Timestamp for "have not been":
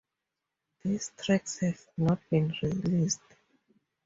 1.59-2.51